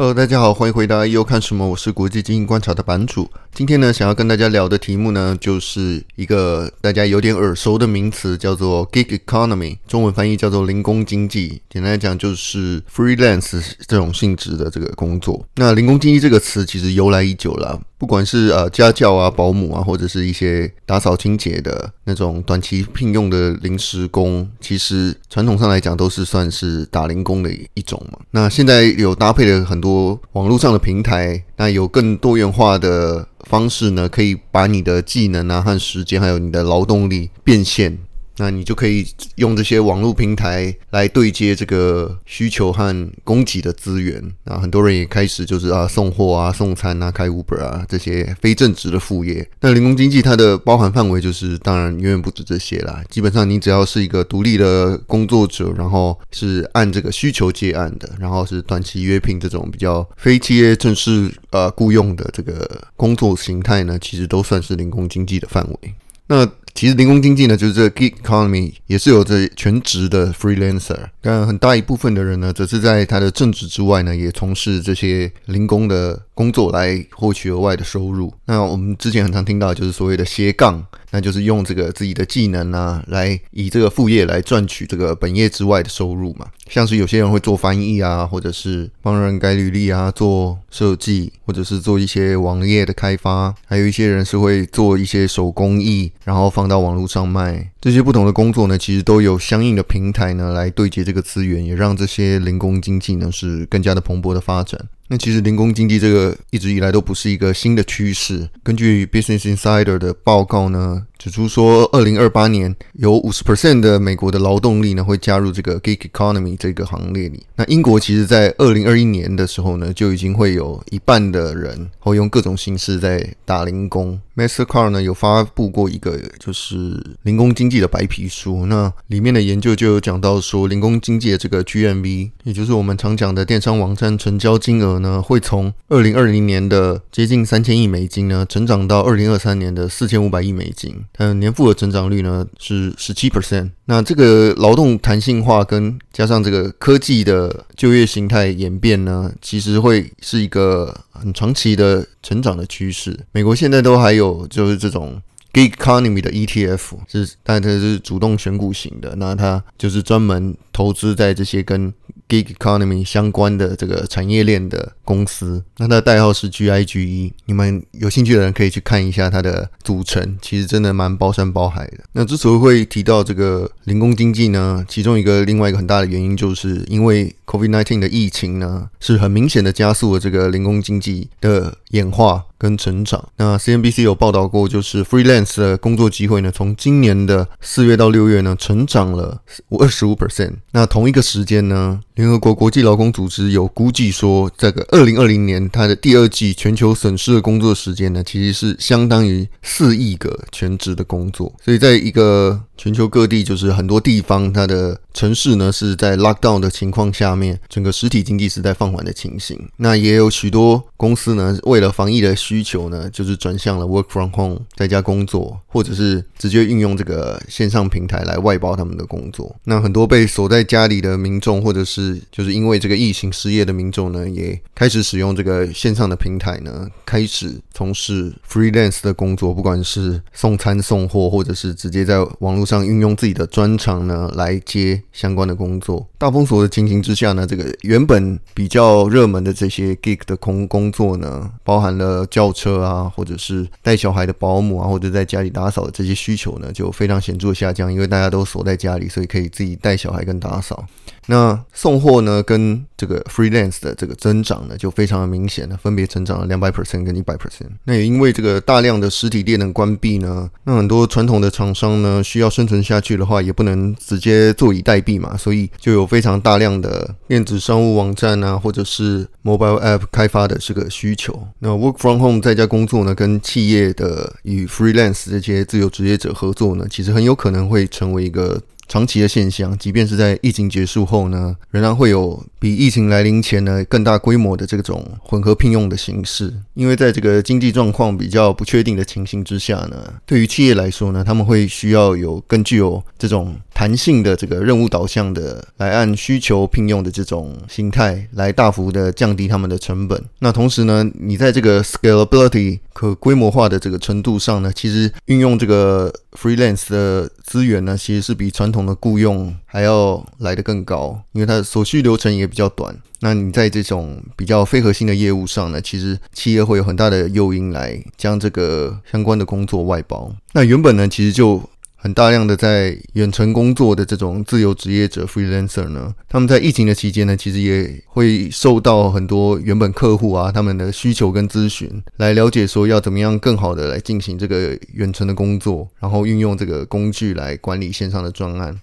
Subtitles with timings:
[0.00, 1.68] Hello，大家好，欢迎回答又看什么？
[1.68, 3.30] 我是国际经营观察的版主。
[3.52, 11.60] 今天呢，想要跟大家聊的题目呢，就是一个大家有点耳熟的名词，叫做 Gig Economy，中文翻译叫做零工经济。
[11.68, 15.44] 简单来讲，就是 freelance 这种性质的这个工作。
[15.56, 17.78] 那零工经济这个词其实由来已久了。
[17.98, 28.18] 不管是呃家教啊、保姆啊，或者是一些打扫清洁的那种短期聘用的临时工，其实传统上来讲都是算是打零工的一种嘛。
[28.30, 29.89] 那现在有搭配了很多
[30.32, 37.98] 网络上的平台，那有更多元化的方式呢，可以把你的技能啊和时间，还有你的劳动力变现。
[38.40, 44.32] 那你就可以用这些网络平台来对接这个需求和供给的资源。
[44.44, 49.46] 那很多人也开始就是啊送货啊、送餐啊、开 Uber 啊这些非正职的副业。
[49.60, 53.04] 那零工经济它的包含范围就是当然远远不止这些啦。
[53.10, 65.94] 基本上你只要是一个独立的工作者，然后是按这个需求接案的，然后是短期约聘这种比较非企业正式呃雇佣的这个工作形态呢，其实都算是零工经济的范围。
[66.30, 78.32] 那其实零工经济呢，就是这个 gig economy 也是有着全职的 freelancer，但很大一部分的人呢，则是在他的正职之外呢，也从事这些零工的工作来获取额外的收入。
[78.44, 86.46] 那我们之前很常听到，就是所谓的斜杠，那就是用这个自己的技能啊，来以这个副业来赚取这个本业之外的收入嘛。
[86.68, 97.72] 像是有些人会做翻译啊，或者是帮人改履历啊，做设计，或者是做一些网页的开发，还有一些人是会做一些手工艺，然后放到网络上卖。
[97.80, 104.80] 这些不同的工作呢，其实都有相应的平台呢，来对接这个资源，也让这些零工经济呢是更加的蓬勃的发展。
[105.10, 108.48] 那其实零工经济这个一直以来都不是一个新的趋势。
[108.62, 117.42] 根据 Business Insider 的报告呢，指出说，二零二八年有五十 percent 的美国的劳动力呢会加入这个 Gig Economy 这个行列里。
[117.56, 124.18] 那英国其实在二零二一年的时候呢，就已经会有一半的人会用各种形式在打零工。
[124.34, 135.00] Mastercard 呢有发布过一个就是零工经济的白皮书，那里面的研究就有讲到说，零工经济的这个 GMV，也就是我们常讲的电商网站成交金额。
[135.00, 143.70] 呢，会从二零二零年的接近三千亿美金呢，成长到二零二三年的四千五百亿美金，嗯，年复合增长率呢是十七 percent。
[143.84, 153.18] 那这个劳动弹性化跟加上这个科技的就业形态演变呢，其实会是一个很长期的成长的趋势。
[153.32, 155.20] 美国现在都还有就是这种
[155.52, 161.92] Gig Economy 的 ETF，是但它是主动选股型的，那它就是专门投资在这些跟
[162.30, 167.32] Gig Economy 相关的这个产业链的公司，那它的代号是 GIGE。
[167.44, 171.98] 你们有兴趣的人可以去看一下它的组成，其实真的蛮包山包海的。
[172.12, 183.28] 那之所以会提到这个零工经济呢，其中一个另外一个很大的原因，就是因为 COVID-19 的疫情呢，是很明显的加速了这个零工经济的演化跟成长。
[183.36, 190.52] 那 CNBC 有报道过，就是 freelance 的工作机会呢，从今年的四月到六月呢，成长了二十五 percent。
[190.70, 201.52] 那同一个时间呢，联合国国际劳工组织有估计说，这个二零二零年它的第二季全球损失的工作时间呢，其实是相当于四亿个全职的工作。
[201.64, 209.68] 所以，在一个全球各地，就是很多地方，它的城市呢是在 lockdown 的情况下面，整个实体经济是在放缓的情形。
[209.76, 219.54] 那也有许多公司呢，为了防疫的需求呢，就是转向了 work from home，在家工作，或者是直接运用这个线上平台来外包他们的工作。
[219.64, 236.06] 那很多被锁在家里的民众，或者是就是因为这个疫情失业的民众呢，也开始使用这个线上的平台呢，开始从事 freelance 的工作，不管是送餐送货，或者是直接在网络上运用自己的专长呢来接相关的工作。
[236.16, 250.86] 大封锁的情形之下呢，这个原本比较热门的这些 gig 的工工作呢，包含了轿车啊，或者是带小孩的保姆啊，或者在家里打扫的这些需求呢，就非常显著下降，因为大家都锁在家里，所以可以自己带小孩跟打扫。
[251.30, 257.68] 那送货呢，跟这个 freelance 的这个增长呢，就非常的明显了，分别成长了两百 percent 跟一百 percent。
[257.84, 271.46] 那也因为这个大量的实体店的关闭呢，那很多传统的厂商呢，需要生存下去的话，也不能直接坐以待毙嘛，所以就有非常大量的电子商务网站啊，或者是 mobile app 开发的这个需求。
[271.60, 278.60] 那 work from home 在家工作呢，跟企业的与 freelance 这些自由职业者合作呢，其实很有可能会成为一个。
[278.90, 286.52] 长期的现象，即便是在疫情结束后呢，仍然会有比疫情来临前呢更大规模的这种混合聘用的形式。
[286.74, 300.20] 因为在这个经济状况比较不确定的情形之下呢，对于企业来说呢，他们会需要有更具有这种弹性的这个任务导向的，来按需求聘用的这种形态，来大幅的降低他们的成本。
[300.40, 312.96] 那同时呢，你在这个 scalability 可规模化的这个程度上呢，其实运用这个 freelance 的资源呢，其实是比传统的雇佣还要来得更高，因为它的所需流程也比较短。
[313.20, 320.34] 那你在这种比较非核心的业务上呢，其实企业会有很大的诱因来将这个相关的工作外包。
[320.52, 321.62] 那原本呢，其实就
[322.02, 338.80] 很大量的在远程工作的这种自由职业者 freelancer 呢，他们在疫情的期间呢，其实也会受到很多原本客户啊他们的需求跟咨询，来了解说要怎么样更好的来进行这个远程的工作，然后运用这个工具来管理线上的专案。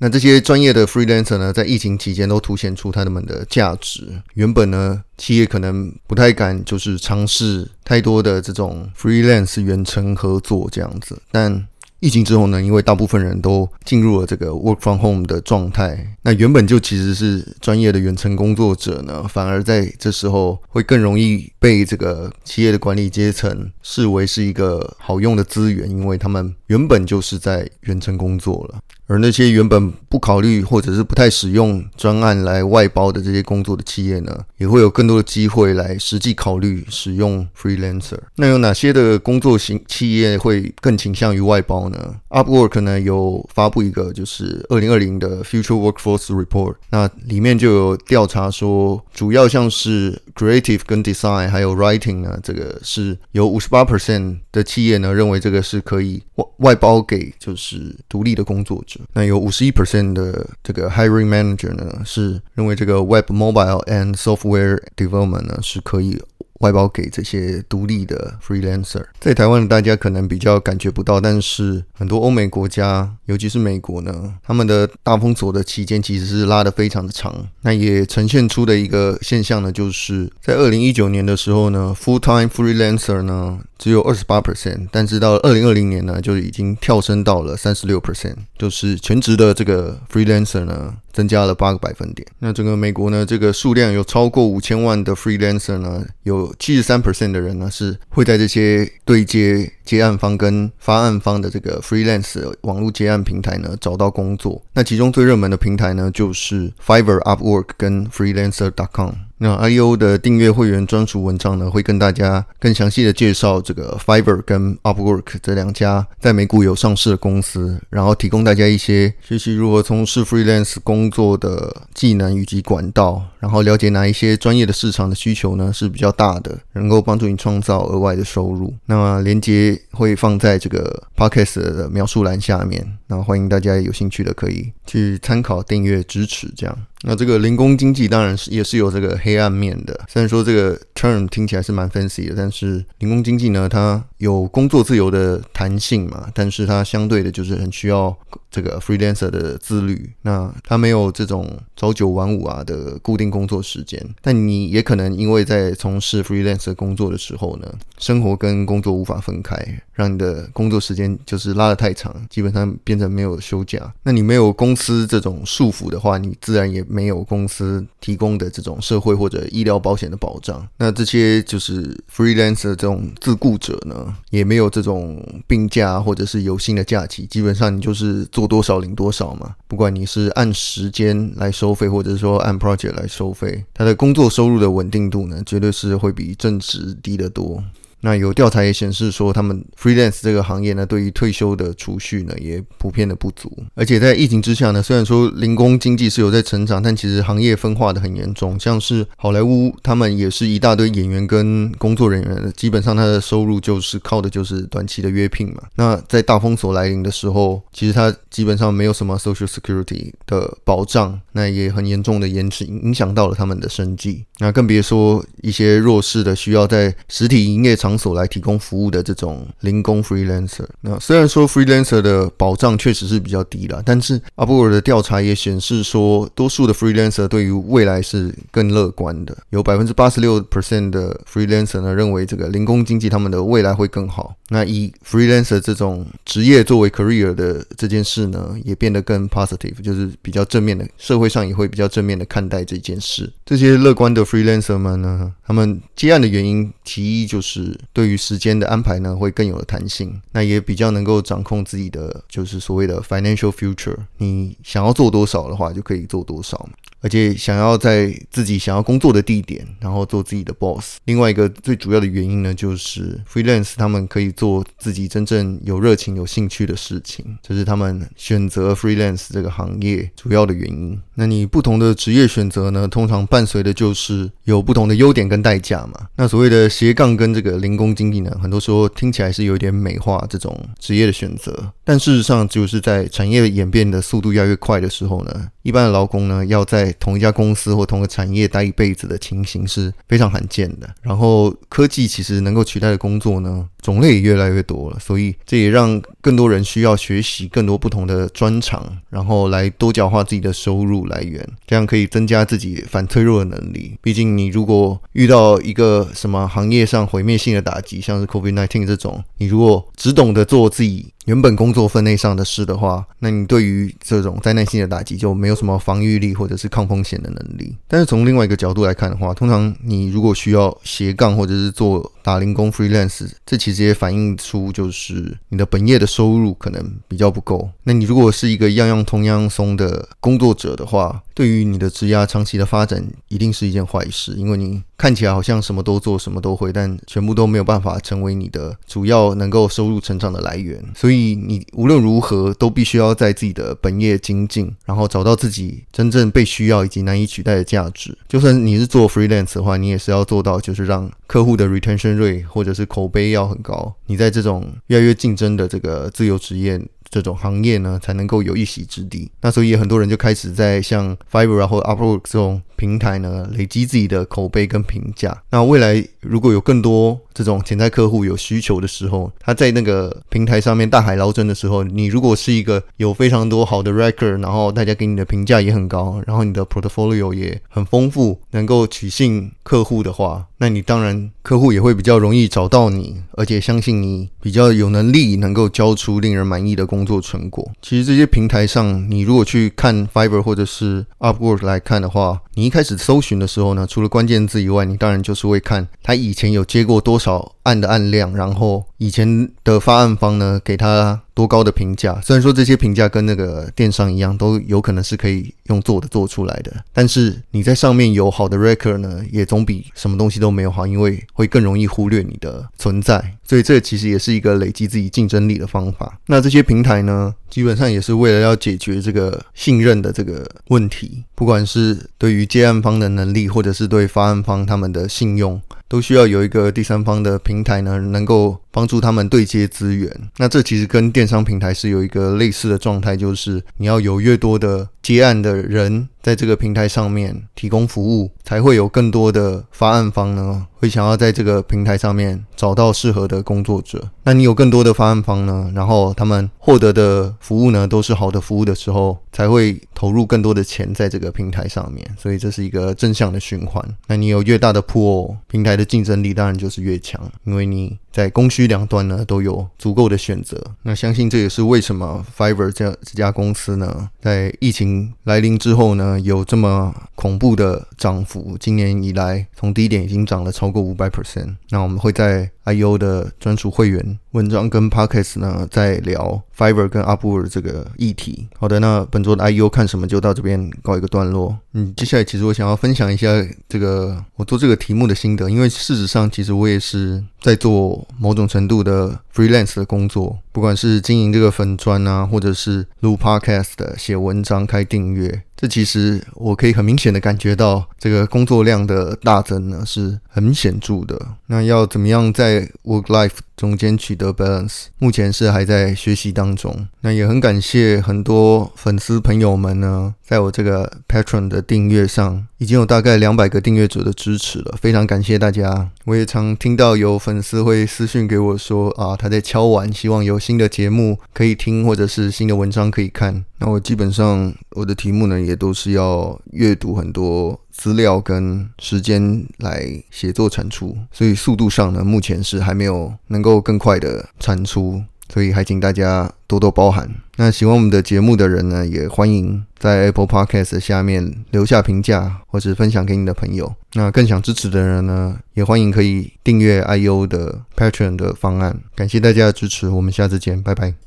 [0.00, 4.06] 那这些专业的 freelancer 呢，在疫情期间都凸显出他们的价值。
[4.34, 11.66] 原本呢，企业可能不太敢就是尝试太多的这种 freelance 远程合作这样子，但
[12.00, 28.78] 疫情之后呢，因为大部分人都进入了这个 work from home 的状态，那原本就其实是专业的远程工作者呢，反而在这时候会更容易被这个企业的管理阶层视为是一个好用的资源，因为他们原本就是在远程工作了。
[29.06, 38.18] 而那些原本不考虑或者是不太使用专案来外包的这些工作的企业呢，也会有更多的机会来实际考虑使用 freelancer。
[38.36, 59.00] 那有哪些的工作型企业会更倾向于外包呢？Upwork 呢有发布一个就是二零二零的 Future Workforce Report，那里面就有调查说，主要像是 Creative 跟 Design 还有 Writing 呢，这个是有五十八 percent 的企业呢认为这个是可以外外包给就是独立的工作者。
[59.14, 66.16] 那有五十一 percent 的这个 hiring manager 呢，是认为这个 web mobile and software development 呢是可以。
[66.58, 77.34] 外包给这些独立的 freelancer，在台湾大家可能比较感觉不到，但是很多欧美国家，尤其是美国呢，他们的大封锁的期间其实是拉得非常的长。
[77.62, 90.94] 那也呈现出的一个现象呢，就是在二零一九年的时候呢，full time freelancer 呢只有二十八 percent，但是到二零二零年呢，就已经跳升到了三十六 percent，就是全职的这个 freelancer 呢。
[91.18, 92.24] 增加了八个百分点。
[92.38, 104.62] 那整个美国呢，这个数量有超过五千万的 freelancer 呢，有七十三 percent 的人呢是会在这些对接接案方跟发案方的这个 freelance 网络接案平台呢找到工作。
[104.74, 109.27] 那其中最热门的平台呢就是 Fiverr、Upwork 跟 Freelancer.com。
[109.38, 128.74] 那 IEO 的订阅会员专属文章呢，会跟大家更详细的介绍这个 Fiverr 跟 Upwork 这两家在美股有上市的公司，然后提供大家一些学习如何从事 freelance 工作的技能以及管道，然后了解哪一些专业的市场的需求呢是比较大的，能够帮助你创造额外的收入。
[128.86, 136.78] 那么连接会放在这个 Podcast 的描述栏下面，那欢迎大家有兴趣的可以去参考、订阅、支持这样。
[137.02, 148.16] 那这个零工经济当然是也是有这个黑暗面的，虽然说这个 term 听起来是蛮 fancy 的，但是零工经济呢，它有工作自由的弹性嘛，但是它相对的就是很需要
[148.50, 159.56] 这个 freelancer 的自律，那它没有这种朝九晚五啊的固定工作时间，但你也可能因为在从事 freelancer 工作的时候呢，生活跟工作无法分开，
[159.92, 166.84] 让你的工作时间就是拉得太长，基本上变成没有休假，那你没有公司这种束缚的话，你自然也。
[166.88, 179.54] 没有公司提供的这种社会或者医疗保险的保障，那这些就是 freelancer 这种自雇者呢，也没有这种病假或者是有薪的假期，基本上你就是做多少领多少嘛。
[179.66, 187.62] 不管你是按时间来收费，或者说按 project 来收费，他的工作收入的稳定度呢，绝对是会比正职低得多。
[188.00, 193.52] 那有调查也显示说，他们 freelance 这个行业呢，对于退休的储蓄呢，也普遍的不足。
[193.74, 198.58] 而且在疫情之下呢，虽然说零工经济是有在成长，但其实行业分化的很严重。
[198.60, 205.62] 像是好莱坞，他们也是一大堆演员跟工作人员，基本上他的收入就是靠的就是短期的约聘嘛。
[205.74, 214.24] 那在大封锁来临的时候，其实他基本上没有什么 social security 的保障，那也很严重的延迟影响到了他们的生计。
[214.38, 217.87] 那更别说一些弱势的需要在实体营业场。
[217.88, 220.66] 场所来提供服务的这种零工 freelancer。
[220.82, 229.36] 那虽然说 freelancer 的保障确实是比较低了，但是 Upwork 的调查也显示说，多数的 freelancer 对于未来是更乐观的。
[229.50, 234.34] 有百分之八十六 percent 的 freelancer 呢认为这个零工经济他们的未来会更好。
[234.50, 243.30] 那以 freelancer 这种职业作为 career 的这件事呢，也变得更 positive，就是比较正面的，社会上也会比较正面的看待这件事。
[243.44, 253.96] 这些乐观的 freelancer 们呢，他们接案的原因，其一就是对于时间的安排呢，会更有弹性，那也比较能够掌控自己的，就是所谓的 financial future。
[254.18, 256.68] 你想要做多少的话，就可以做多少。
[257.00, 260.96] 而且想要在自己想要工作的地点，然后做自己的 boss。
[261.04, 271.00] 另外一个最主要的原因呢，就是 freelance 他们可以做自己真正有热情、有兴趣的事情，这是他们选择 freelance 这个行业主要的原因。
[271.14, 276.08] 那你不同的职业选择呢，通常伴随的就是有不同的优点跟代价嘛。
[276.16, 290.88] 那所谓的斜杠跟这个零工经济呢，很多时候听起来是有点美化这种职业的选择，但事实上就是在产业演变的速度越来越快的时候呢，一般的劳工呢要在同一家公司或同个产业待一辈子的情形是非常罕见的。
[291.02, 303.96] 然后科技其实能够取代的工作呢，种类也越来越多了，所以这也让更多人需要学习更多不同的专长，然后来多角化自己的收入来源，这样可以增加自己反脆弱的能力。
[304.02, 317.76] 毕竟你如果遇到一个什么行业上毁灭性的打击，像是 COVID-19 这种，你如果只懂得做自己原本工作分内上的事的话，那你对于这种灾难性的打击就没有什么防御力或者是抗风险的能力。
[317.86, 327.70] 但是从另外一个角度来看的话，通常你如果需要斜杠或者是做打零工 freelance，这其实也反映出就是你的本业的收入可能比较不够。
[327.84, 340.84] 那你如果是一个样样通样样松的工作者的话，对于你的职业长期的发展一定是一件坏事，因为你看起来好像什么都做，什么都会，但全部都没有办法成为你的主要能够收入成长的来源。
[340.94, 348.18] 所以你无论如何都必须要在自己的本业精进，然后找到自己真正被需要以及难以取代的价值。
[348.28, 353.94] 就算你是做 freelance 的话，你也是要做到就是让客户的 retention rate 或者是口碑要很高。
[354.06, 356.80] 你在这种越来越竞争的这个自由职业。
[357.10, 359.30] 这种行业呢，才能够有一席之地。
[359.40, 365.42] 那所以很多人就开始在像 Fiverr 或 Upwork 这种平台呢，累积自己的口碑跟评价。
[365.50, 387.70] 那未来如果有更多这种潜在客户有需求的时候，他在那个平台上面大海捞针的时候，你如果是一个有非常多好的 record，然后大家给你的评价也很高，然后你的 portfolio 也很丰富，能够取信客户的话，那你当然客户也会比较容易找到你，而且相信你比较有能力，能够交出令人满意的工工作成果。
[387.80, 402.20] 其实这些平台上，你如果去看 Fiverr 或者是 Upwork 来看的话，你一开始搜寻的时候呢，除了关键字以外，你当然就是会看他以前有接过多少案的案量，然后以前的发案方呢给他多高的评价。
[402.20, 413.36] 虽然说这些评价跟那个电商一样，都有可能是可以用做的做出来的，但是你在上面有好的 record 呢，也总比什么东西都没有好，因为会更容易忽略你的存在。
[413.44, 416.18] 所以这其实也是一个累积自己竞争力的方法。
[416.26, 430.08] 那这些平台呢，基本上也是为了要解决这个信任的这个问题，不管是对于接案方的能力，或者是对发案方他们的信用，都需要有一个第三方的平台呢，能够帮助他们对接资源。
[430.36, 444.08] 那这其实跟电商平台是有一个类似的状态，就是你要有越多的接案的人在这个平台上面提供服务，才会有更多的发案方呢，会想要在这个平台上面找到适合的工作者。
[444.22, 452.08] 那你有更多的发案方呢，然后他们获得的服务呢，都是好的服务的时候，才会投入更多的钱在这个平台上面。
[452.16, 453.84] 所以这是一个正向的循环。
[454.06, 460.62] 那你有越大的 pool，平台的竞争力当然就是越强，因为你在供需两端呢都有足够的选择。
[460.82, 468.56] 那相信这也是为什么 Fiverr 这这家公司呢，在疫情来临之后呢，有这么恐怖的涨幅。
[468.60, 471.56] 今年以来，从低点已经涨了超过五百 percent。
[471.70, 478.48] 那我们会在 IU 的专属会员文章跟 Podcast 呢，在聊 Fiverr 跟 Upwork 这个议题。
[478.58, 481.56] 好的，那本周的 IU 看什么就到这边告一个段落。
[481.72, 483.28] 嗯，接下来其实我想要分享一下
[483.68, 495.42] 这个我做这个题目的心得，因为事实上其实我也是在做某种程度的 freelance 的工作，不管是经营这个粉砖啊，或者是录 Podcast 的、写文章、开订阅。
[495.56, 501.20] 这其实我可以很明显的感觉到，这个工作量的大增呢是很显著的。
[501.46, 504.84] 那要怎么样在 work life 中间取得 balance？
[504.98, 506.86] 目前是还在学习当中。
[507.00, 515.90] 那也很感谢很多粉丝朋友们呢，在我这个 patron 的订阅上，已经有大概两百个订阅者的支持了，非常感谢大家。
[516.04, 523.44] 我也常听到有粉丝会私讯给我说啊，他在敲完，希望有新的节目可以听，或者是新的文章可以看。
[523.58, 535.02] 那我基本上我的题目呢，也都是要阅读很多资料跟时间来写作产出，所以速度上呢，目前是还没有能够更快的产出。
[535.28, 537.08] 所以还请大家多多包涵。
[537.36, 543.72] 那喜欢我们的节目的人呢，也欢迎在 Apple Podcast 下面留下评价，或是分享给你的朋友。
[543.94, 548.78] 那更想支持的人呢，也欢迎可以订阅 IEO 的 Patron 的方案。
[548.94, 550.98] 感谢大家的支持，我们下次见，拜拜。